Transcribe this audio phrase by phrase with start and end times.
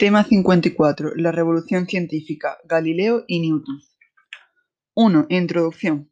[0.00, 1.12] Tema 54.
[1.16, 2.56] La revolución científica.
[2.64, 3.82] Galileo y Newton.
[4.94, 5.26] 1.
[5.28, 6.10] Introducción.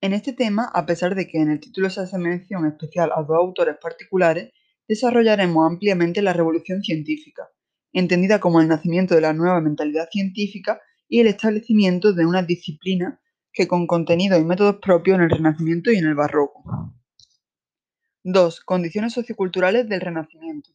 [0.00, 3.22] En este tema, a pesar de que en el título se hace mención especial a
[3.22, 4.50] dos autores particulares,
[4.88, 7.48] desarrollaremos ampliamente la revolución científica,
[7.92, 13.20] entendida como el nacimiento de la nueva mentalidad científica y el establecimiento de una disciplina
[13.52, 16.64] que con contenidos y métodos propios en el Renacimiento y en el Barroco.
[18.24, 18.60] 2.
[18.62, 20.70] Condiciones socioculturales del Renacimiento.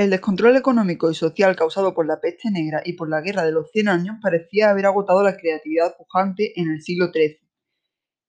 [0.00, 3.52] El descontrol económico y social causado por la peste negra y por la Guerra de
[3.52, 7.38] los Cien Años parecía haber agotado la creatividad pujante en el siglo XIII,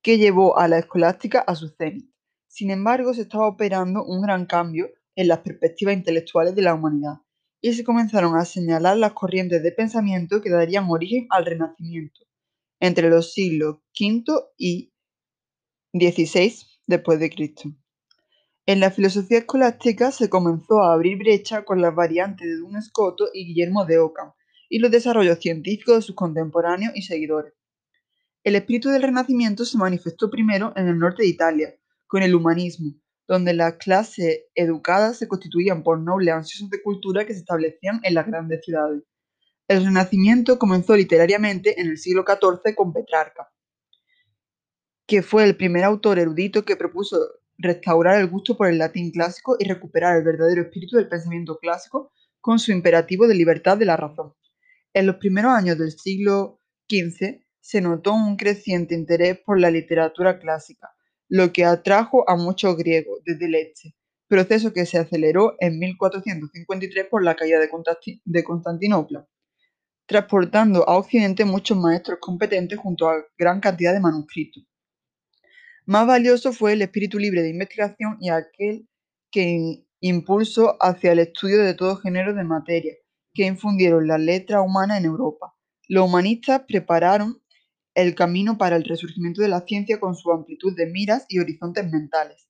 [0.04, 2.12] que llevó a la escolástica a su cenit.
[2.50, 7.20] Sin embargo, se estaba operando un gran cambio en las perspectivas intelectuales de la humanidad,
[7.62, 12.20] y se comenzaron a señalar las corrientes de pensamiento que darían origen al Renacimiento,
[12.82, 14.26] entre los siglos V
[14.58, 14.92] y
[15.94, 16.54] XVI
[16.86, 17.70] después de Cristo.
[18.72, 23.28] En la filosofía escolástica se comenzó a abrir brecha con las variantes de Duns Scoto
[23.34, 24.32] y Guillermo de Ockham
[24.70, 27.52] y los desarrollos científicos de sus contemporáneos y seguidores.
[28.46, 31.76] El espíritu del Renacimiento se manifestó primero en el norte de Italia,
[32.08, 32.94] con el humanismo,
[33.28, 38.14] donde las clases educadas se constituían por nobles ansiosos de cultura que se establecían en
[38.14, 39.04] las grandes ciudades.
[39.68, 43.52] El Renacimiento comenzó literariamente en el siglo XIV con Petrarca,
[45.06, 49.56] que fue el primer autor erudito que propuso restaurar el gusto por el latín clásico
[49.60, 53.98] y recuperar el verdadero espíritu del pensamiento clásico con su imperativo de libertad de la
[53.98, 54.34] razón.
[54.94, 60.40] En los primeros años del siglo XV se notó un creciente interés por la literatura
[60.40, 60.90] clásica,
[61.30, 63.96] lo que atrajo a muchos griegos desde Lecce,
[64.28, 69.28] proceso que se aceleró en 1453 por la caída de Constantinopla,
[70.08, 74.64] transportando a Occidente muchos maestros competentes junto a gran cantidad de manuscritos.
[75.86, 78.88] Más valioso fue el espíritu libre de investigación y aquel
[79.32, 82.94] que impulsó hacia el estudio de todo género de materia,
[83.34, 85.56] que infundieron la letra humana en Europa.
[85.88, 87.42] Los humanistas prepararon
[87.96, 91.90] el camino para el resurgimiento de la ciencia con su amplitud de miras y horizontes
[91.90, 92.48] mentales.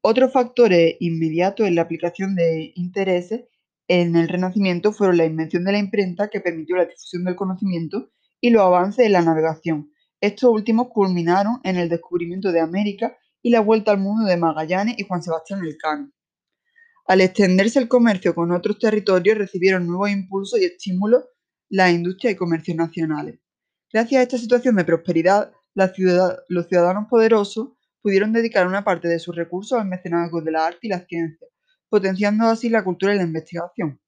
[0.00, 3.44] Otros factores inmediatos en la aplicación de intereses
[3.88, 8.10] en el Renacimiento fueron la invención de la imprenta que permitió la difusión del conocimiento
[8.40, 13.50] y los avances en la navegación, estos últimos culminaron en el descubrimiento de América y
[13.50, 16.10] la vuelta al mundo de Magallanes y Juan Sebastián Elcano.
[17.06, 21.24] Al extenderse el comercio con otros territorios, recibieron nuevos impulsos y estímulos
[21.70, 23.38] las industrias y comercios nacionales.
[23.92, 25.92] Gracias a esta situación de prosperidad, los
[26.66, 27.70] ciudadanos poderosos
[28.02, 31.46] pudieron dedicar una parte de sus recursos al mecenazgo de la arte y la ciencia,
[31.88, 34.00] potenciando así la cultura y la investigación.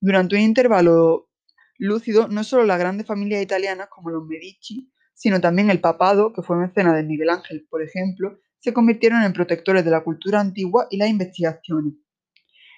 [0.00, 1.28] Durante un intervalo
[1.76, 6.42] lúcido, no solo las grandes familias italianas como los Medici sino también el papado, que
[6.42, 10.86] fue mecenas de Miguel Ángel, por ejemplo, se convirtieron en protectores de la cultura antigua
[10.90, 11.94] y las investigaciones.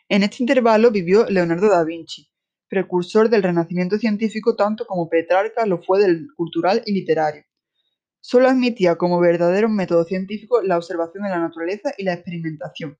[0.08, 2.30] En este intervalo vivió Leonardo da Vinci,
[2.66, 7.44] precursor del renacimiento científico tanto como Petrarca lo fue del cultural y literario.
[8.20, 12.96] Solo admitía como verdaderos métodos científicos la observación de la naturaleza y la experimentación.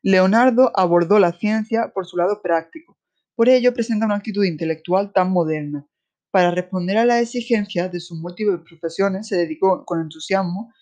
[0.00, 2.96] Leonardo abordó la ciencia por su lado práctico,
[3.34, 5.86] por ello presenta una actitud intelectual tan moderna,
[6.32, 10.72] para responder a las exigencias de sus múltiples profesiones, se dedicó con entusiasmo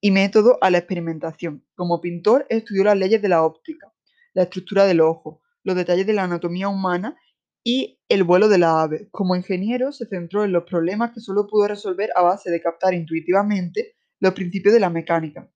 [0.00, 1.64] y método a la experimentación.
[1.76, 3.92] Como pintor, estudió las leyes de la óptica,
[4.34, 7.16] la estructura del ojo, los detalles de la anatomía humana
[7.62, 9.08] y el vuelo de la ave.
[9.12, 12.92] Como ingeniero, se centró en los problemas que solo pudo resolver a base de captar
[12.92, 15.48] intuitivamente los principios de la mecánica.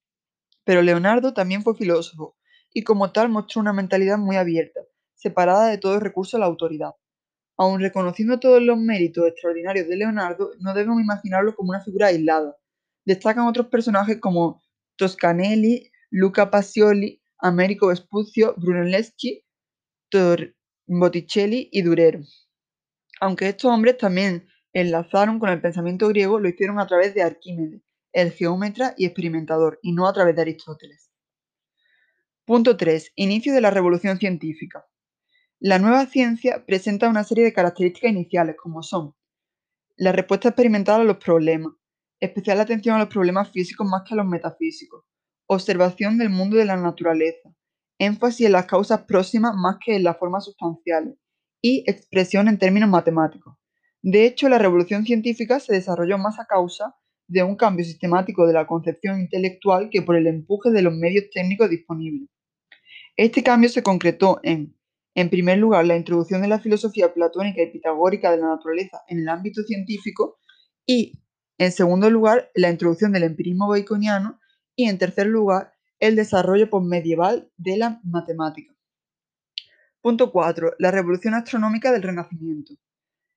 [0.64, 2.36] Pero Leonardo también fue filósofo
[2.72, 4.80] y como tal mostró una mentalidad muy abierta,
[5.14, 6.90] separada de todo recurso a la autoridad.
[7.56, 12.56] Aun reconociendo todos los méritos extraordinarios de Leonardo, no debemos imaginarlo como una figura aislada.
[13.04, 14.62] Destacan otros personajes como
[14.96, 19.44] Toscanelli, Luca Pacioli, Americo Vespucio, Brunelleschi,
[20.86, 22.20] Botticelli y Durero.
[23.20, 27.82] Aunque estos hombres también enlazaron con el pensamiento griego, lo hicieron a través de Arquímedes,
[28.12, 31.10] el geómetra y experimentador, y no a través de Aristóteles.
[32.44, 33.12] Punto 3.
[33.16, 34.84] Inicio de la revolución científica.
[35.66, 39.14] La nueva ciencia presenta una serie de características iniciales, como son
[39.96, 41.72] la respuesta experimental a los problemas,
[42.20, 45.06] especial atención a los problemas físicos más que a los metafísicos,
[45.46, 47.48] observación del mundo de la naturaleza,
[47.98, 51.14] énfasis en las causas próximas más que en las formas sustanciales,
[51.62, 53.56] y expresión en términos matemáticos.
[54.02, 56.94] De hecho, la revolución científica se desarrolló más a causa
[57.26, 61.30] de un cambio sistemático de la concepción intelectual que por el empuje de los medios
[61.32, 62.28] técnicos disponibles.
[63.16, 64.76] Este cambio se concretó en
[65.14, 69.20] en primer lugar, la introducción de la filosofía platónica y pitagórica de la naturaleza en
[69.20, 70.38] el ámbito científico
[70.86, 71.20] y,
[71.58, 74.40] en segundo lugar, la introducción del empirismo baconiano
[74.74, 78.74] y, en tercer lugar, el desarrollo postmedieval de la matemática.
[80.00, 80.74] Punto 4.
[80.78, 82.74] La revolución astronómica del Renacimiento.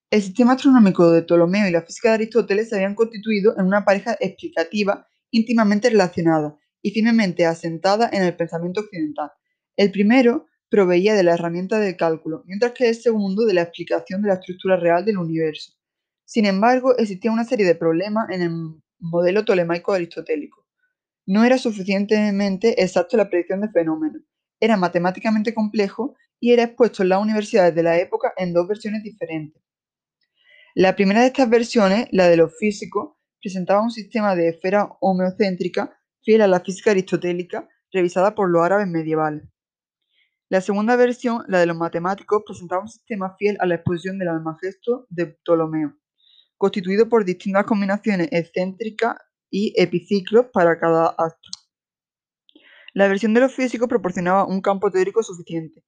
[0.10, 3.86] El sistema astronómico de Ptolomeo y la física de Aristóteles se habían constituido en una
[3.86, 9.32] pareja explicativa íntimamente relacionada y firmemente asentada en el pensamiento occidental.
[9.76, 14.22] El primero proveía de la herramienta del cálculo, mientras que el segundo de la explicación
[14.22, 15.74] de la estructura real del universo.
[16.26, 18.52] Sin embargo, existía una serie de problemas en el
[19.00, 20.66] modelo tolemaico aristotélico.
[21.26, 24.24] No era suficientemente exacto la predicción de fenómenos,
[24.60, 29.04] era matemáticamente complejo y era expuesto en las universidades de la época en dos versiones
[29.04, 29.62] diferentes.
[30.76, 35.98] La primera de estas versiones, la de los físicos, presentaba un sistema de esfera homeocéntrica
[36.22, 39.44] fiel a la física aristotélica revisada por los árabes medievales.
[40.50, 44.30] La segunda versión, la de los matemáticos, presentaba un sistema fiel a la exposición del
[44.30, 45.98] Almagesto de Ptolomeo,
[46.58, 49.18] constituido por distintas combinaciones excéntricas
[49.50, 51.52] y epiciclos para cada astro.
[52.94, 55.84] La versión de los físicos proporcionaba un campo teórico suficiente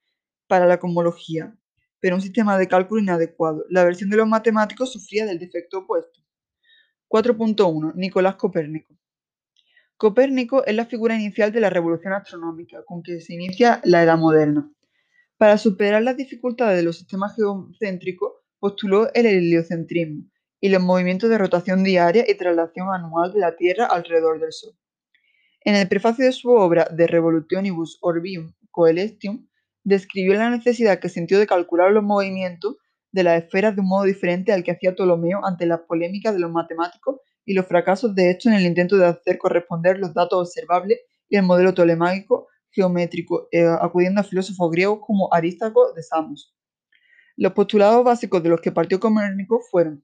[0.48, 1.58] para la cosmología,
[2.02, 3.64] pero un sistema de cálculo inadecuado.
[3.70, 6.20] La versión de los matemáticos sufría del defecto opuesto.
[7.08, 7.94] 4.1.
[7.96, 8.94] Nicolás Copérnico.
[10.00, 14.18] Copérnico es la figura inicial de la revolución astronómica, con que se inicia la Edad
[14.18, 14.72] Moderna.
[15.36, 20.24] Para superar las dificultades de los sistemas geocéntricos, postuló el heliocentrismo
[20.62, 24.74] y los movimientos de rotación diaria y traslación anual de la Tierra alrededor del Sol.
[25.66, 29.50] En el prefacio de su obra De Revolutionibus Orbium Coelestium,
[29.84, 32.78] describió la necesidad que sintió de calcular los movimientos
[33.12, 36.40] de las esferas de un modo diferente al que hacía Ptolomeo ante las polémicas de
[36.40, 40.40] los matemáticos y los fracasos de estos en el intento de hacer corresponder los datos
[40.50, 41.00] observables
[41.30, 46.56] y el modelo tolemaico geométrico, eh, acudiendo a filósofos griegos como Aristarco de Samos.
[47.38, 50.04] Los postulados básicos de los que partió Copérnico fueron: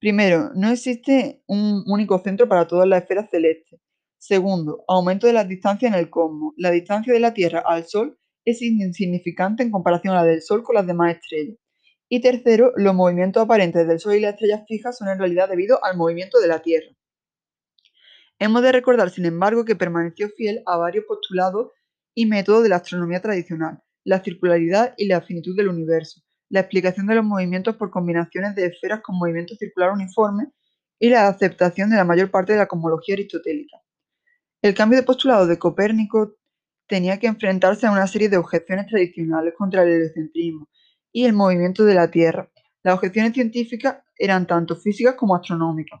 [0.00, 3.80] primero, no existe un único centro para todas las esferas celestes.
[4.18, 6.54] Segundo, aumento de las distancias en el cosmos.
[6.56, 10.62] La distancia de la Tierra al Sol es insignificante en comparación a la del Sol
[10.62, 11.56] con las demás estrellas.
[12.14, 15.84] Y tercero, los movimientos aparentes del Sol y las estrellas fijas son en realidad debido
[15.84, 16.94] al movimiento de la Tierra.
[18.38, 21.72] Hemos de recordar, sin embargo, que permaneció fiel a varios postulados
[22.14, 27.08] y métodos de la astronomía tradicional, la circularidad y la finitud del universo, la explicación
[27.08, 30.52] de los movimientos por combinaciones de esferas con movimiento circular uniforme
[31.00, 33.78] y la aceptación de la mayor parte de la cosmología aristotélica.
[34.62, 36.36] El cambio de postulado de Copérnico
[36.86, 40.68] tenía que enfrentarse a una serie de objeciones tradicionales contra el heliocentrismo
[41.14, 42.50] y el movimiento de la Tierra.
[42.82, 46.00] Las objeciones científicas eran tanto físicas como astronómicas.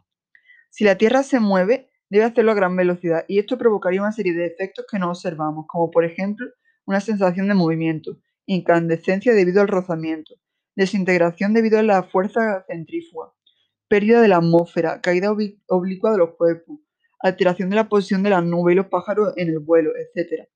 [0.70, 4.34] Si la Tierra se mueve, debe hacerlo a gran velocidad y esto provocaría una serie
[4.34, 6.48] de efectos que no observamos, como por ejemplo
[6.84, 10.34] una sensación de movimiento, incandescencia debido al rozamiento,
[10.74, 13.32] desintegración debido a la fuerza centrífuga,
[13.86, 15.32] pérdida de la atmósfera, caída
[15.68, 16.80] oblicua de los cuerpos,
[17.20, 20.48] alteración de la posición de las nubes y los pájaros en el vuelo, etc.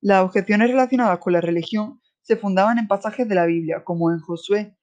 [0.00, 4.20] Las objeciones relacionadas con la religión se fundaban en pasajes de la Biblia, como en
[4.20, 4.76] Josué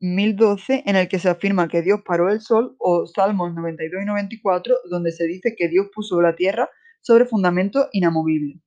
[0.00, 4.06] 1012, en el que se afirma que Dios paró el sol, o Salmos 92 y
[4.06, 6.68] 94, donde se dice que Dios puso la tierra
[7.00, 8.60] sobre fundamentos inamovibles.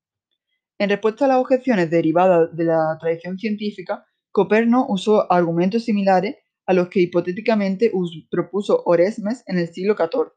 [0.78, 6.72] En respuesta a las objeciones derivadas de la tradición científica, Coperno usó argumentos similares a
[6.72, 7.92] los que hipotéticamente
[8.32, 10.32] propuso Oresmes en el siglo XIV.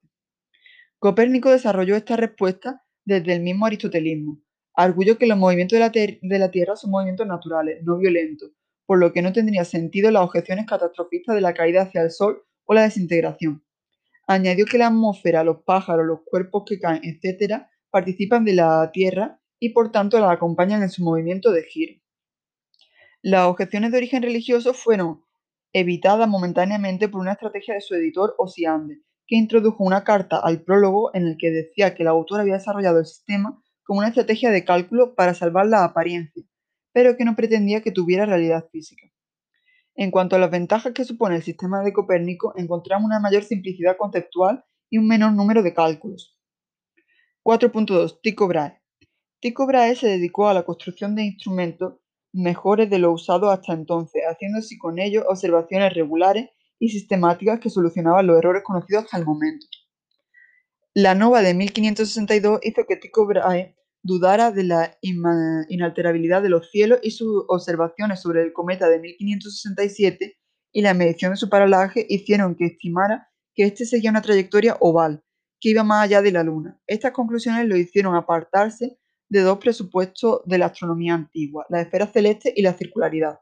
[0.98, 4.40] Copérnico desarrolló esta respuesta desde el mismo aristotelismo,
[4.78, 8.50] Arguyó que los movimientos de la, Tierra son movimientos naturales, no violentos,
[8.84, 12.42] por lo que no tendría sentido las objeciones catastrofistas de la caída hacia el Sol
[12.66, 13.64] o la desintegración.
[14.26, 19.40] Añadió que la atmósfera, los pájaros, los cuerpos que caen, etc., participan de la Tierra
[19.58, 21.98] y por tanto la acompañan en su movimiento de giro.
[23.22, 25.22] Las objeciones de origen religioso fueron
[25.72, 31.14] evitadas momentáneamente por una estrategia de su editor Osiande, que introdujo una carta al prólogo
[31.14, 34.64] en el que decía que el autor había desarrollado el sistema como una estrategia de
[34.64, 36.42] cálculo para salvar la apariencia,
[36.92, 39.06] pero que no pretendía que tuviera realidad física.
[39.94, 43.96] En cuanto a las ventajas que supone el sistema de Copérnico, encontramos una mayor simplicidad
[43.96, 46.36] conceptual y un menor número de cálculos.
[47.44, 48.20] 4.2.
[48.22, 48.82] Tycho Brahe.
[49.40, 51.94] Tycho Brahe se dedicó a la construcción de instrumentos
[52.32, 57.70] mejores de lo usado hasta entonces, haciendo así con ellos observaciones regulares y sistemáticas que
[57.70, 59.66] solucionaban los errores conocidos hasta el momento.
[60.92, 67.00] La nova de 1562 hizo que Tycho Brahe dudara de la inalterabilidad de los cielos
[67.02, 70.38] y sus observaciones sobre el cometa de 1567
[70.72, 75.24] y la medición de su paralaje hicieron que estimara que éste seguía una trayectoria oval,
[75.60, 76.78] que iba más allá de la Luna.
[76.86, 78.98] Estas conclusiones lo hicieron apartarse
[79.28, 83.40] de dos presupuestos de la astronomía antigua, la esfera celeste y la circularidad.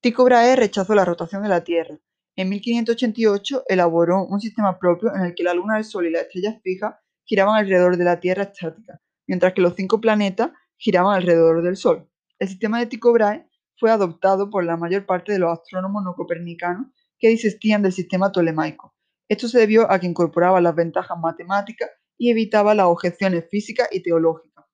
[0.00, 2.00] Tycho Brahe rechazó la rotación de la Tierra,
[2.34, 6.22] en 1588 elaboró un sistema propio en el que la Luna, el Sol y las
[6.22, 6.94] estrellas fijas
[7.24, 9.00] giraban alrededor de la Tierra estática,
[9.32, 12.06] mientras que los cinco planetas giraban alrededor del Sol.
[12.38, 13.48] El sistema de Tycho Brahe
[13.78, 18.30] fue adoptado por la mayor parte de los astrónomos no copernicanos que disistían del sistema
[18.30, 18.94] tolemaico.
[19.30, 24.02] Esto se debió a que incorporaba las ventajas matemáticas y evitaba las objeciones físicas y
[24.02, 24.66] teológicas.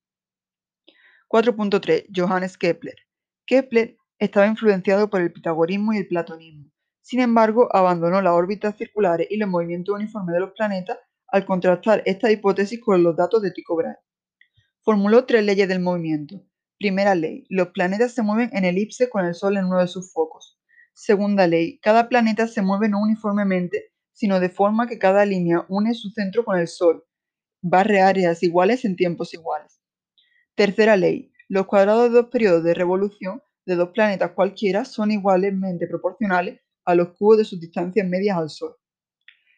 [1.29, 2.07] 4.3.
[2.13, 2.97] Johannes Kepler.
[3.47, 6.69] Kepler estaba influenciado por el pitagorismo y el platonismo.
[7.01, 10.99] Sin embargo, abandonó las órbitas circulares y los movimientos uniformes de los planetas
[11.29, 13.99] al contrastar esta hipótesis con los datos de Tycho Brahe.
[14.89, 16.43] Formuló tres leyes del movimiento.
[16.79, 20.11] Primera ley, los planetas se mueven en elipse con el Sol en uno de sus
[20.15, 20.59] focos.
[20.95, 25.93] Segunda ley, cada planeta se mueve no uniformemente, sino de forma que cada línea une
[25.93, 27.05] su centro con el Sol,
[27.61, 29.79] barre áreas iguales en tiempos iguales.
[30.55, 35.87] Tercera ley, los cuadrados de dos periodos de revolución de dos planetas cualquiera son igualmente
[35.87, 38.75] proporcionales a los cubos de sus distancias medias al Sol.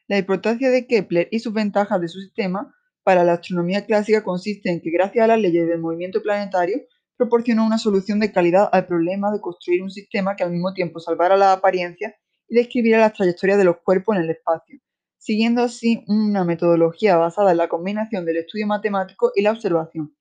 [0.08, 4.70] La importancia de Kepler y sus ventajas de su sistema para la astronomía clásica consiste
[4.70, 6.78] en que gracias a las leyes del movimiento planetario
[7.16, 11.00] proporcionó una solución de calidad al problema de construir un sistema que al mismo tiempo
[11.00, 12.16] salvara la apariencia
[12.48, 14.80] y describiera las trayectorias de los cuerpos en el espacio,
[15.18, 20.16] siguiendo así una metodología basada en la combinación del estudio matemático y la observación.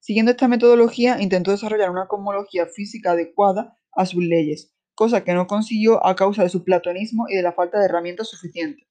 [0.00, 5.46] Siguiendo esta metodología, intentó desarrollar una cosmología física adecuada a sus leyes, cosa que no
[5.46, 8.86] consiguió a causa de su platonismo y de la falta de herramientas suficientes.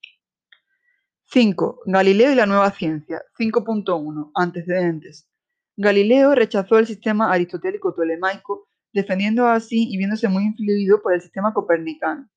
[1.33, 1.83] 5.
[1.85, 3.21] Galileo y la nueva ciencia.
[3.39, 4.31] 5.1.
[4.35, 5.29] Antecedentes.
[5.77, 11.53] Galileo rechazó el sistema aristotélico tolemaico, defendiendo así y viéndose muy influido por el sistema
[11.53, 12.27] copernicano.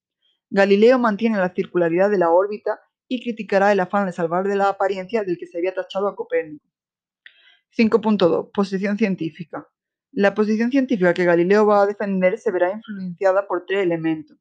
[0.48, 4.68] Galileo mantiene la circularidad de la órbita y criticará el afán de salvar de la
[4.68, 6.64] apariencia del que se había tachado a Copérnico.
[7.76, 8.52] 5.2.
[8.52, 9.66] Posición científica.
[10.12, 14.38] La posición científica que Galileo va a defender se verá influenciada por tres elementos.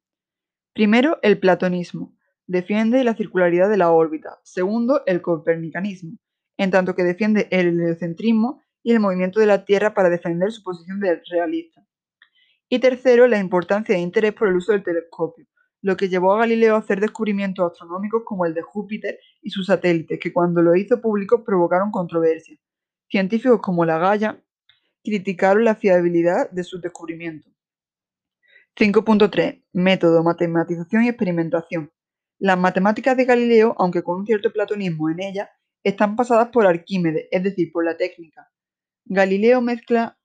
[0.76, 2.16] Primero, el platonismo.
[2.48, 4.40] Defiende la circularidad de la órbita.
[4.44, 6.18] Segundo, el copernicanismo,
[6.58, 10.62] en tanto que defiende el heliocentrismo y el movimiento de la Tierra para defender su
[10.62, 11.86] posición de realista.
[12.68, 15.46] Y tercero, la importancia e interés por el uso del telescopio,
[15.82, 19.68] lo que llevó a Galileo a hacer descubrimientos astronómicos como el de Júpiter y sus
[19.68, 22.58] satélites, que cuando lo hizo público provocaron controversia.
[23.10, 24.42] Científicos como Lagalla
[25.04, 27.54] criticaron la fiabilidad de sus descubrimientos.
[28.76, 29.64] 5.3.
[29.74, 31.92] Método, matematización y experimentación.
[32.44, 35.48] Las matemáticas de Galileo, aunque con un cierto platonismo en ellas,
[35.82, 38.52] están pasadas por Arquímedes, es decir, por la técnica.
[39.06, 40.20] Galileo mezcla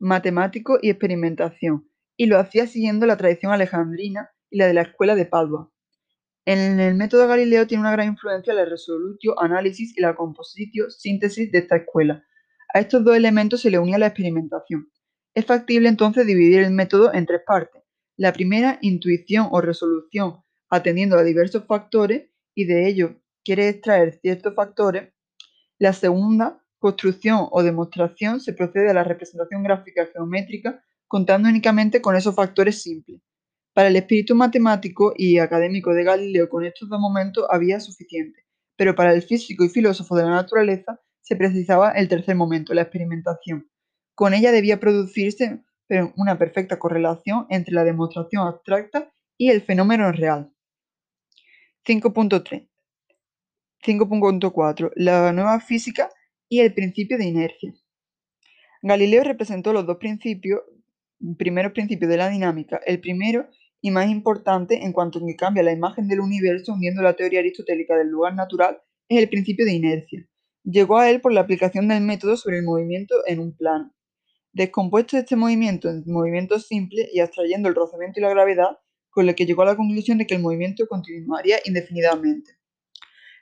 [0.00, 5.14] matemático y experimentación, y lo hacía siguiendo la tradición alejandrina y la de la escuela
[5.14, 5.70] de Padua.
[6.46, 11.52] En el método Galileo tiene una gran influencia la resolutio análisis y la compositio síntesis
[11.52, 12.24] de esta escuela.
[12.74, 14.90] A estos dos elementos se le unía la experimentación.
[15.32, 17.84] Es factible entonces dividir el método en tres partes.
[18.16, 24.54] La primera, intuición o resolución, atendiendo a diversos factores y de ello quiere extraer ciertos
[24.54, 25.12] factores.
[25.78, 32.16] La segunda, construcción o demostración, se procede a la representación gráfica geométrica contando únicamente con
[32.16, 33.20] esos factores simples.
[33.74, 38.44] Para el espíritu matemático y académico de Galileo con estos dos momentos había suficiente,
[38.76, 42.82] pero para el físico y filósofo de la naturaleza se precisaba el tercer momento, la
[42.82, 43.68] experimentación.
[44.14, 45.64] Con ella debía producirse
[46.16, 50.52] una perfecta correlación entre la demostración abstracta y el fenómeno real.
[51.86, 52.68] 5.3.
[53.82, 54.92] 5.4.
[54.96, 56.10] La nueva física
[56.48, 57.74] y el principio de inercia.
[58.82, 60.60] Galileo representó los dos principios,
[61.38, 62.80] primeros principios de la dinámica.
[62.86, 63.48] El primero
[63.80, 67.40] y más importante en cuanto a que cambia la imagen del universo uniendo la teoría
[67.40, 70.26] aristotélica del lugar natural es el principio de inercia.
[70.64, 73.94] Llegó a él por la aplicación del método sobre el movimiento en un plano.
[74.52, 78.78] Descompuesto este movimiento en movimientos simples y abstrayendo el rozamiento y la gravedad,
[79.10, 82.56] con lo que llegó a la conclusión de que el movimiento continuaría indefinidamente.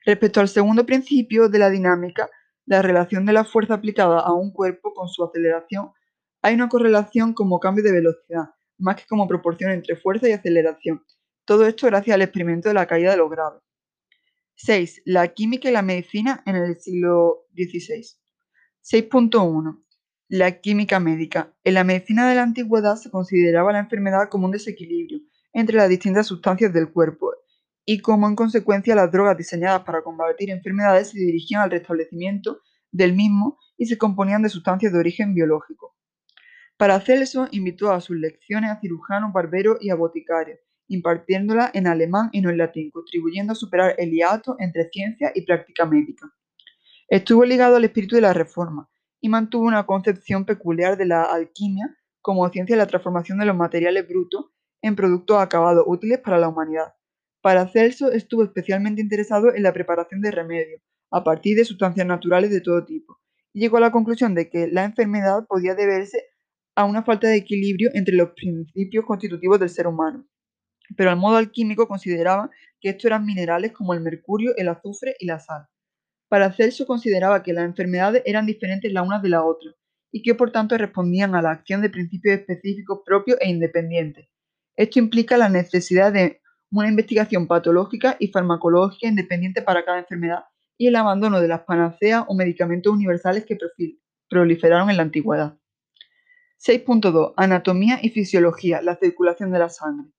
[0.05, 2.29] Respecto al segundo principio de la dinámica,
[2.65, 5.93] la relación de la fuerza aplicada a un cuerpo con su aceleración,
[6.43, 11.05] hay una correlación como cambio de velocidad, más que como proporción entre fuerza y aceleración.
[11.45, 13.63] Todo esto gracias al experimento de la caída de los graves.
[14.57, 15.03] 6.
[15.05, 18.05] La química y la medicina en el siglo XVI.
[18.83, 19.83] 6.1.
[20.29, 21.55] La química médica.
[21.65, 25.21] En la medicina de la antigüedad se consideraba la enfermedad como un desequilibrio
[25.59, 27.33] entre las distintas sustancias del cuerpo
[27.85, 32.61] y como en consecuencia las drogas diseñadas para combatir enfermedades se dirigían al restablecimiento
[32.93, 35.97] del mismo y se componían de sustancias de origen biológico.
[36.77, 42.41] Paracelso invitó a sus lecciones a cirujanos, barberos y a boticarios, impartiéndolas en alemán y
[42.41, 46.33] no en latín, contribuyendo a superar el hiato entre ciencia y práctica médica.
[47.09, 48.89] Estuvo ligado al espíritu de la reforma
[49.21, 53.57] y mantuvo una concepción peculiar de la alquimia como ciencia de la transformación de los
[53.57, 56.95] materiales brutos en productos acabados útiles para la humanidad.
[57.41, 62.61] Paracelso estuvo especialmente interesado en la preparación de remedios, a partir de sustancias naturales de
[62.61, 63.19] todo tipo,
[63.53, 66.23] y llegó a la conclusión de que la enfermedad podía deberse
[66.75, 70.27] a una falta de equilibrio entre los principios constitutivos del ser humano.
[70.97, 75.27] Pero al modo alquímico consideraba que estos eran minerales como el mercurio, el azufre y
[75.27, 75.67] la sal.
[76.29, 79.75] Paracelso consideraba que las enfermedades eran diferentes las unas de las otras
[80.13, 84.29] y que por tanto respondían a la acción de principios específicos propios e independientes.
[84.79, 90.45] Esto implica la necesidad de una investigación patológica y farmacológica independiente para cada enfermedad
[90.79, 93.59] y el abandono de las panaceas o medicamentos universales que
[94.31, 95.59] proliferaron en la antigüedad.
[96.65, 97.35] 6.2.
[97.37, 100.13] Anatomía y fisiología, la circulación de la sangre.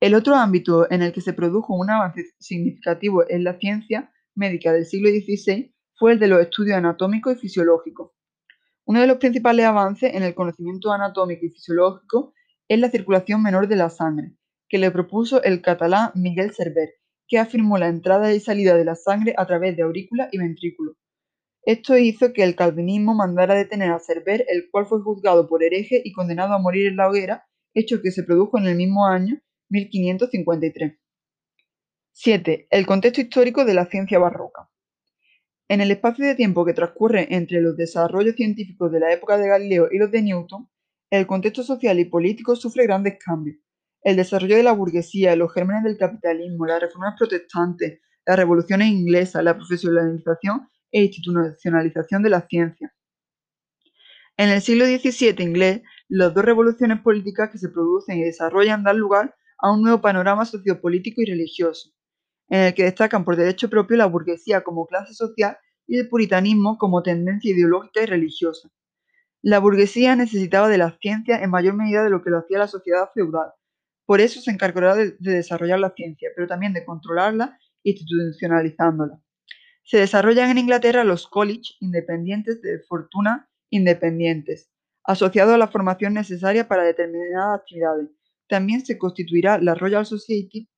[0.00, 4.72] El otro ámbito en el que se produjo un avance significativo en la ciencia médica
[4.72, 8.10] del siglo XVI fue el de los estudios anatómicos y fisiológicos.
[8.84, 12.34] Uno de los principales avances en el conocimiento anatómico y fisiológico
[12.68, 14.32] es la circulación menor de la sangre,
[14.68, 16.90] que le propuso el catalán Miguel Servet,
[17.28, 20.96] que afirmó la entrada y salida de la sangre a través de aurícula y ventrículo.
[21.62, 26.00] Esto hizo que el calvinismo mandara detener a Servet, el cual fue juzgado por hereje
[26.04, 27.44] y condenado a morir en la hoguera,
[27.74, 30.98] hecho que se produjo en el mismo año 1553.
[32.12, 32.68] 7.
[32.70, 34.70] El contexto histórico de la ciencia barroca.
[35.68, 39.48] En el espacio de tiempo que transcurre entre los desarrollos científicos de la época de
[39.48, 40.68] Galileo y los de Newton,
[41.10, 43.58] el contexto social y político sufre grandes cambios.
[44.02, 49.42] El desarrollo de la burguesía, los gérmenes del capitalismo, las reformas protestantes, las revoluciones inglesas,
[49.44, 52.92] la profesionalización e institucionalización de la ciencia.
[54.36, 58.98] En el siglo XVII inglés, las dos revoluciones políticas que se producen y desarrollan dan
[58.98, 61.90] lugar a un nuevo panorama sociopolítico y religioso,
[62.48, 66.78] en el que destacan por derecho propio la burguesía como clase social y el puritanismo
[66.78, 68.68] como tendencia ideológica y religiosa.
[69.46, 72.66] La burguesía necesitaba de la ciencia en mayor medida de lo que lo hacía la
[72.66, 73.52] sociedad feudal,
[74.04, 79.20] por eso se encargará de, desarrollar la ciencia, pero también de controlarla e institucionalizándola.
[79.84, 84.68] Se desarrollan en Inglaterra los college independientes de fortuna independientes,
[85.04, 88.08] asociados a la formación necesaria para determinadas actividades.
[88.48, 90.68] También se constituirá la Royal Society,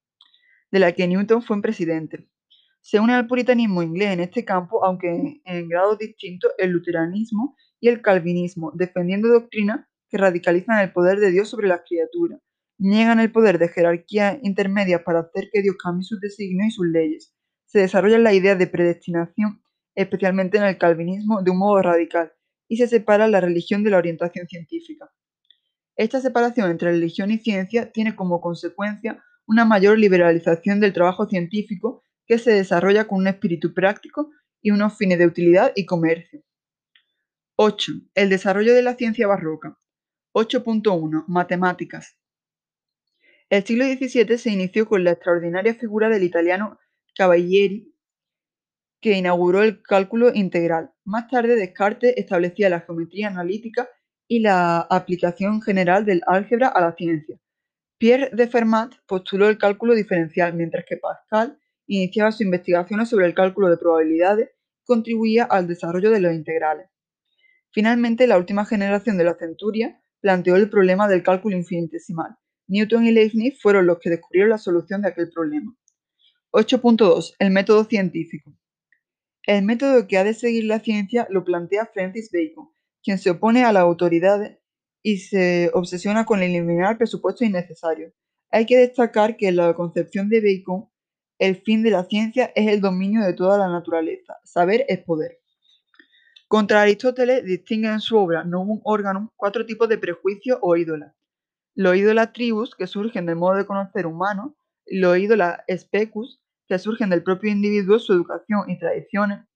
[0.71, 2.29] de la que Newton fue presidente.
[2.83, 7.89] Se une al puritanismo inglés en este campo, aunque en grados distintos, el luteranismo y
[7.89, 12.41] el calvinismo, defendiendo doctrinas que radicalizan el poder de Dios sobre las criaturas
[12.81, 16.87] Niegan el poder de jerarquía intermedia para hacer que Dios cambie sus designios y sus
[16.87, 17.35] leyes.
[17.67, 19.61] Se desarrolla la idea de predestinación,
[19.97, 22.33] especialmente en el calvinismo, de un modo radical,
[22.69, 25.11] y se separa la religión de la orientación científica.
[25.97, 32.05] Esta separación entre religión y ciencia tiene como consecuencia una mayor liberalización del trabajo científico
[32.27, 34.31] que se desarrolla con un espíritu práctico
[34.63, 36.45] y unos fines de utilidad y comercio.
[37.61, 37.93] 8.
[38.15, 39.77] El desarrollo de la ciencia barroca.
[40.33, 41.25] 8.1.
[41.27, 42.17] Matemáticas.
[43.51, 46.79] El siglo XVII se inició con la extraordinaria figura del italiano
[47.17, 47.93] Cavalieri,
[49.01, 50.93] que inauguró el cálculo integral.
[51.05, 53.89] Más tarde, Descartes establecía la geometría analítica
[54.29, 57.41] y la aplicación general del álgebra a la ciencia.
[57.99, 63.35] Pierre de Fermat postuló el cálculo diferencial, mientras que Pascal iniciaba sus investigaciones sobre el
[63.35, 66.89] cálculo de probabilidades y contribuía al desarrollo de los integrales.
[67.73, 72.37] Finalmente, la última generación de la centuria planteó el problema del cálculo infinitesimal,
[72.69, 75.75] Newton y Leibniz fueron los que descubrieron la solución de aquel problema.
[76.53, 77.35] 8.2.
[77.39, 78.55] El método científico.
[79.43, 82.69] El método que ha de seguir la ciencia lo plantea Francis Bacon,
[83.03, 84.59] quien se opone a las autoridades
[85.03, 88.13] y se obsesiona con eliminar presupuestos innecesarios.
[88.51, 90.91] Hay que destacar que en la concepción de Bacon,
[91.39, 94.37] el fin de la ciencia es el dominio de toda la naturaleza.
[94.45, 95.39] Saber es poder.
[96.49, 101.15] Contra Aristóteles distingue en su obra Novum Organum cuatro tipos de prejuicios o ídolas.
[101.75, 104.57] Los ídolas tribus, que surgen del modo de conocer humano,
[104.87, 109.47] los ídolas specus, que surgen del propio individuo, su educación y tradiciones,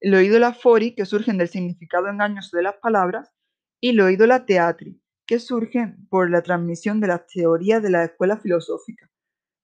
[0.00, 3.32] los ídolas fori, que surgen del significado engañoso de las palabras,
[3.80, 8.36] y los ídolas teatri, que surgen por la transmisión de las teorías de la escuela
[8.36, 9.08] filosófica.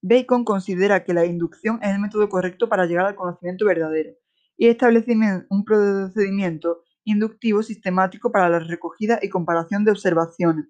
[0.01, 4.12] Bacon considera que la inducción es el método correcto para llegar al conocimiento verdadero
[4.59, 5.16] y establece
[5.49, 10.66] un procedimiento inductivo sistemático para la recogida y comparación de observaciones,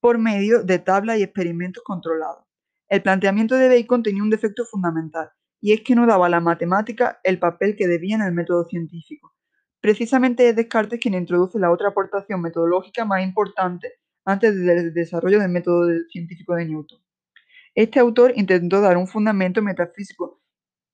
[0.00, 2.44] por medio de tablas y experimentos controlados.
[2.88, 6.40] El planteamiento de Bacon tenía un defecto fundamental, y es que no daba a la
[6.40, 9.34] matemática el papel que debía en el método científico.
[9.80, 13.94] Precisamente es Descartes quien introduce la otra aportación metodológica más importante
[14.26, 17.00] antes del desarrollo del método científico de Newton.
[17.74, 20.39] Este autor intentó dar un fundamento metafísico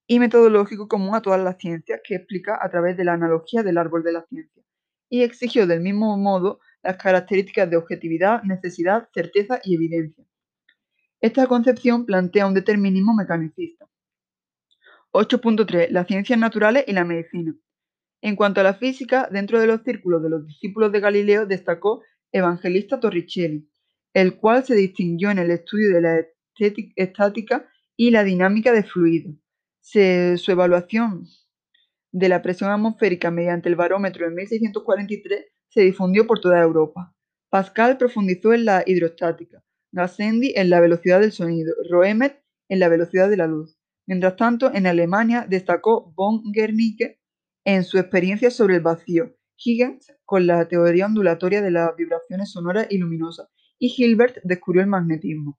[0.07, 3.79] y metodológico común a todas las ciencias que explica a través de la analogía del
[3.79, 4.62] árbol de la ciencia,
[5.09, 10.25] y exigió del mismo modo las características de objetividad, necesidad, certeza y evidencia.
[11.21, 13.87] Esta concepción plantea un determinismo mecanicista.
[15.12, 15.88] 8.3.
[15.90, 17.57] Las ciencias naturales y la medicina.
[18.21, 22.03] En cuanto a la física, dentro de los círculos de los discípulos de Galileo destacó
[22.33, 23.69] Evangelista Torricelli,
[24.12, 26.27] el cual se distinguió en el estudio de la
[26.97, 29.35] estática y la dinámica de fluidos.
[29.88, 31.29] Su evaluación
[32.11, 37.14] de la presión atmosférica mediante el barómetro en 1643 se difundió por toda Europa.
[37.51, 43.31] Pascal profundizó en la hidrostática, Gassendi en la velocidad del sonido, Roemer en la velocidad
[43.31, 43.79] de la luz.
[44.09, 47.20] Mientras tanto, en Alemania destacó von Guernicke
[47.64, 52.88] en su experiencia sobre el vacío, Higgins con la teoría ondulatoria de las vibraciones sonoras
[52.90, 55.59] y luminosas, y Hilbert descubrió el magnetismo.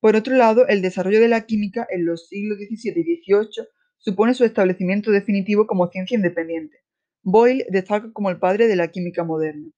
[0.00, 3.66] Por otro lado, el desarrollo de la química en los siglos XVII y XVIII
[3.98, 6.78] supone su establecimiento definitivo como ciencia independiente.
[7.22, 9.70] Boyle destaca como el padre de la química moderna.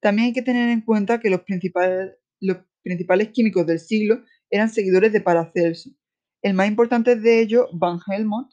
[0.00, 2.18] También hay que tener en cuenta que los principales,
[3.34, 5.90] químicos del siglo eran seguidores de Paracelso.
[6.40, 8.50] El más importante de ellos, Van Helmont,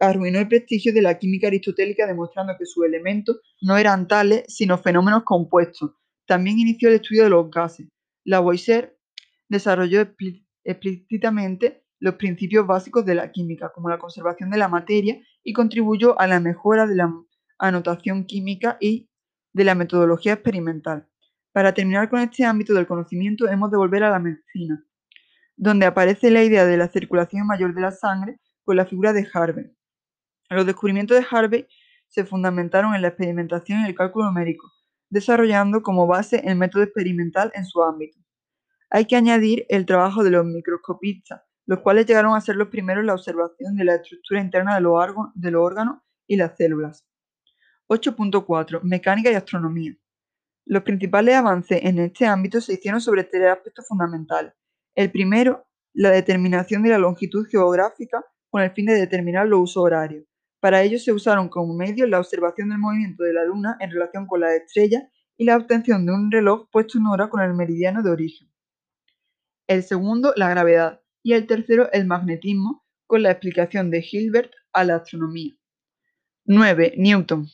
[0.00, 4.76] arruinó el prestigio de la química aristotélica demostrando que sus elementos no eran tales, sino
[4.76, 5.92] fenómenos compuestos.
[6.26, 7.88] También inició el estudio de los gases.
[8.24, 8.98] Lavoisier
[9.52, 10.00] desarrolló
[10.64, 16.18] explícitamente los principios básicos de la química, como la conservación de la materia, y contribuyó
[16.18, 17.12] a la mejora de la
[17.58, 19.08] anotación química y
[19.52, 21.06] de la metodología experimental.
[21.52, 24.84] Para terminar con este ámbito del conocimiento, hemos de volver a la medicina,
[25.56, 29.28] donde aparece la idea de la circulación mayor de la sangre con la figura de
[29.32, 29.70] Harvey.
[30.48, 31.68] Los descubrimientos de Harvey
[32.08, 34.72] se fundamentaron en la experimentación y el cálculo numérico,
[35.10, 38.21] desarrollando como base el método experimental en su ámbito.
[38.94, 43.00] Hay que añadir el trabajo de los microscopistas, los cuales llegaron a ser los primeros
[43.00, 44.92] en la observación de la estructura interna de los,
[45.56, 47.06] órganos y las células.
[47.88, 48.82] 8.4.
[48.82, 49.96] Mecánica y astronomía.
[50.66, 54.52] Los principales avances en este ámbito se hicieron sobre tres aspectos fundamentales.
[54.94, 59.84] El primero, la determinación de la longitud geográfica con el fin de determinar los usos
[59.84, 60.26] horarios.
[60.60, 64.26] Para ello se usaron como medio la observación del movimiento de la Luna en relación
[64.26, 65.04] con las estrellas
[65.38, 68.51] y la obtención de un reloj puesto en hora con el meridiano de origen.
[69.72, 74.84] El segundo, la gravedad, y el tercero, el magnetismo, con la explicación de Hilbert a
[74.84, 75.56] la astronomía.
[76.44, 76.92] 9.
[76.98, 77.48] Newton.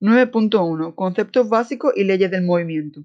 [0.00, 0.94] 9.1.
[0.94, 3.04] Conceptos básicos y leyes del movimiento.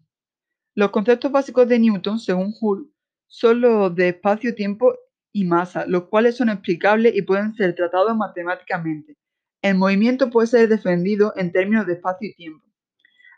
[0.76, 2.94] Los conceptos básicos de Newton, según Hull,
[3.26, 4.94] son los de espacio, tiempo
[5.32, 9.18] y masa, los cuales son explicables y pueden ser tratados matemáticamente.
[9.64, 12.68] El movimiento puede ser defendido en términos de espacio y tiempo.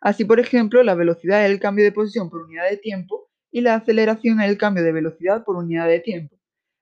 [0.02, 3.62] Así, por ejemplo, la velocidad es el cambio de posición por unidad de tiempo y
[3.62, 6.38] la aceleración es el cambio de velocidad por unidad de tiempo.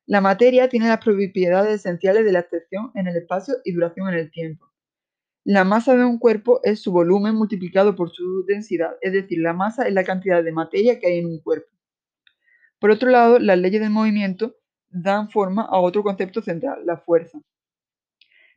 [0.08, 4.16] La materia tiene las propiedades esenciales de la excepción en el espacio y duración en
[4.16, 4.72] el tiempo.
[5.44, 9.54] La masa de un cuerpo es su volumen multiplicado por su densidad, es decir, la
[9.54, 11.70] masa es la cantidad de materia que hay en un cuerpo.
[12.80, 14.56] Por otro lado, las leyes del movimiento
[14.90, 17.40] dan forma a otro concepto central, la fuerza.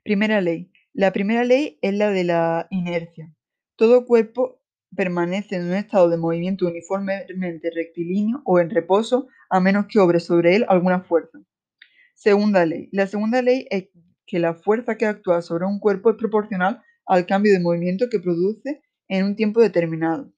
[0.02, 0.70] Primera ley.
[0.92, 3.34] La primera ley es la de la inercia.
[3.76, 4.57] Todo cuerpo
[4.94, 10.20] permanece en un estado de movimiento uniformemente rectilíneo o en reposo, a menos que obre
[10.20, 11.38] sobre él alguna fuerza.
[12.14, 12.88] Segunda ley.
[12.92, 13.88] La segunda ley es
[14.26, 18.20] que la fuerza que actúa sobre un cuerpo es proporcional al cambio de movimiento que
[18.20, 20.32] produce en un tiempo determinado.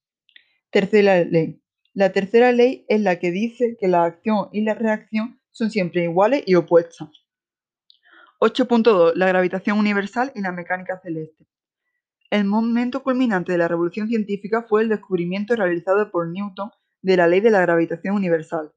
[0.71, 1.61] Tercera ley.
[1.93, 6.05] La tercera ley es la que dice que la acción y la reacción son siempre
[6.05, 7.09] iguales y opuestas.
[8.41, 9.15] 8.2.
[9.17, 11.47] La gravitación universal y la mecánica celeste.
[12.31, 16.71] El momento culminante de la revolución científica fue el descubrimiento realizado por Newton
[17.03, 18.71] de la ley de la gravitación universal.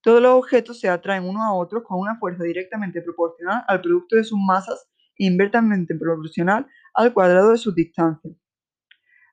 [0.00, 4.16] Todos los objetos se atraen unos a otros con una fuerza directamente proporcional al producto
[4.16, 4.88] de sus masas
[5.18, 8.34] e inversamente proporcional al cuadrado de sus distancias.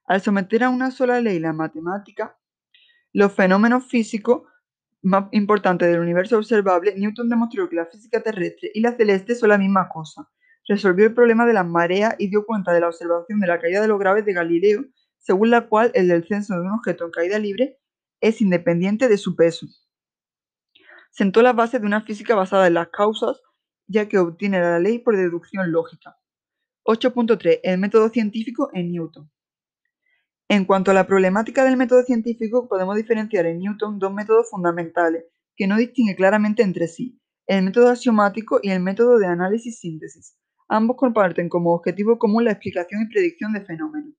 [0.06, 2.38] Al someter a una sola ley la matemática,
[3.14, 4.42] los fenómenos físicos
[5.02, 9.48] más importante del universo observable, Newton demostró que la física terrestre y la celeste son
[9.48, 10.30] la misma cosa.
[10.67, 13.82] Resolvió el problema de las mareas y dio cuenta de la observación de la caída
[13.82, 14.86] de los graves de Galileo,
[15.17, 17.80] según la cual el descenso de un objeto en caída libre
[18.21, 19.67] es independiente de su peso.
[21.12, 23.41] Sentó las bases de una física basada en las causas,
[23.88, 26.17] ya que obtiene la ley por deducción lógica.
[26.86, 27.60] 8.3.
[27.63, 29.30] El método científico en Newton.
[30.47, 35.26] En cuanto a la problemática del método científico, podemos diferenciar en Newton dos métodos fundamentales,
[35.56, 40.38] que no distingue claramente entre sí, el método axiomático y el método de análisis-síntesis.
[40.74, 44.14] Ambos comparten como objetivo común la explicación y predicción de fenómenos.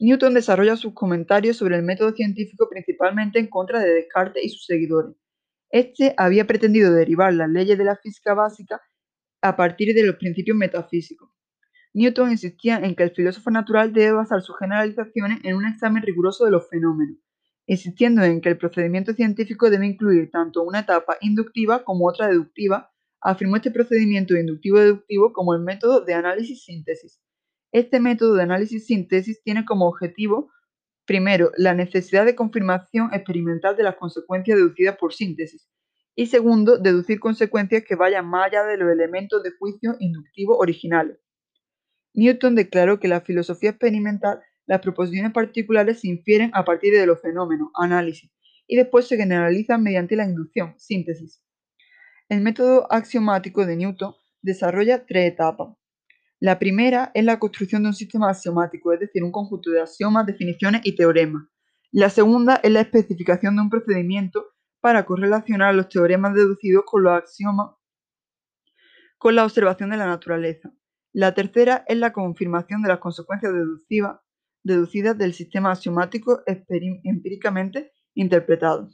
[0.00, 4.66] Newton desarrolla sus comentarios sobre el método científico principalmente en contra de Descartes y sus
[4.66, 5.14] seguidores.
[5.70, 8.80] Este había pretendido derivar las leyes de la física básica
[9.40, 11.30] a partir de los principios metafísicos.
[11.92, 16.44] Newton insistía en que el filósofo natural debe basar sus generalizaciones en un examen riguroso
[16.44, 17.18] de los fenómenos,
[17.68, 22.90] insistiendo en que el procedimiento científico debe incluir tanto una etapa inductiva como otra deductiva,
[23.24, 27.20] afirmó este procedimiento inductivo-deductivo como el método de análisis-síntesis.
[27.72, 30.50] Este método de análisis-síntesis tiene como objetivo
[31.06, 35.68] Primero, la necesidad de confirmación experimental de las consecuencias deducidas por síntesis.
[36.16, 41.18] Y segundo, deducir consecuencias que vayan más allá de los elementos de juicio inductivo originales.
[42.14, 47.20] Newton declaró que la filosofía experimental las proposiciones particulares se infieren a partir de los
[47.20, 48.30] fenómenos, análisis,
[48.66, 51.43] y después se generalizan mediante la inducción, síntesis.
[52.30, 55.76] El método axiomático de Newton desarrolla tres etapas.
[56.40, 60.24] La primera es la construcción de un sistema axiomático, es decir, un conjunto de axiomas,
[60.24, 61.44] definiciones y teoremas.
[61.92, 64.46] La segunda es la especificación de un procedimiento
[64.80, 67.72] para correlacionar los teoremas deducidos con los axiomas
[69.18, 70.70] con la observación de la naturaleza.
[71.12, 73.52] La tercera es la confirmación de las consecuencias
[74.62, 78.90] deducidas del sistema axiomático empíricamente interpretado.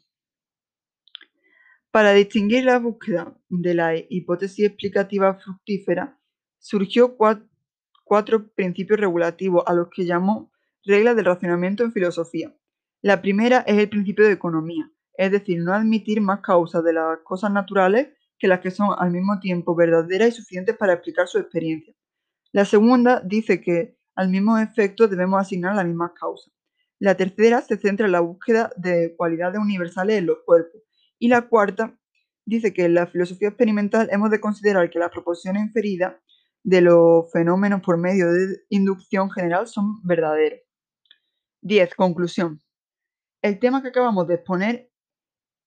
[1.93, 6.21] Para distinguir la búsqueda de la hipótesis explicativa fructífera,
[6.61, 10.53] surgió cuatro, principios regulativos a los que llamó
[10.85, 12.55] reglas del racionamiento en filosofía.
[13.03, 17.19] La primera es el principio de economía, es decir, no admitir más causas de las
[17.25, 21.39] cosas naturales que las que son al mismo tiempo verdaderas y suficientes para explicar su
[21.39, 21.93] experiencia.
[22.53, 26.55] La segunda dice que al mismo efecto debemos asignar las mismas causas.
[27.01, 30.83] La tercera se centra en la búsqueda de cualidades universales en los cuerpos.
[31.21, 31.97] Y la cuarta
[32.45, 36.15] dice que en la filosofía experimental hemos de considerar que las proposiciones inferidas
[36.65, 40.61] de los fenómenos por medio de inducción general son verdaderos.
[41.63, 41.95] 10.
[41.95, 42.63] Conclusión.
[43.43, 44.91] El tema que acabamos de exponer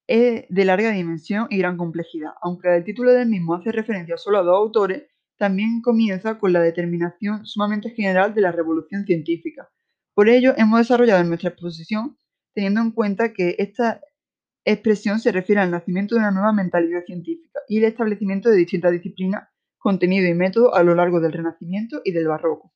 [0.08, 2.32] es de larga dimensión y gran complejidad.
[2.42, 5.04] Aunque el título del mismo hace referencia solo a dos autores,
[5.38, 9.70] también comienza con la determinación sumamente general de la revolución científica.
[10.16, 12.18] Por ello, hemos desarrollado nuestra exposición
[12.54, 14.02] teniendo en cuenta que esta
[14.66, 18.92] expresión se refiere al nacimiento de una nueva mentalidad científica y el establecimiento de distintas
[18.92, 19.48] disciplinas,
[19.78, 22.73] contenido y método a lo largo del Renacimiento y del Barroco.